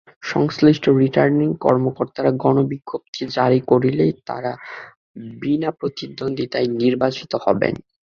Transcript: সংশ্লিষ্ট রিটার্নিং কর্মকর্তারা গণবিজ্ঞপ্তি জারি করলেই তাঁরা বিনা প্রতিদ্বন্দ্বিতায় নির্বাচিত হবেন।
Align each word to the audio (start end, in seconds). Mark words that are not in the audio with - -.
সংশ্লিষ্ট 0.23 0.85
রিটার্নিং 1.01 1.49
কর্মকর্তারা 1.61 2.31
গণবিজ্ঞপ্তি 2.43 3.23
জারি 3.35 3.59
করলেই 3.67 4.13
তাঁরা 4.27 4.53
বিনা 5.41 5.69
প্রতিদ্বন্দ্বিতায় 5.79 6.67
নির্বাচিত 6.81 7.31
হবেন। 7.45 7.73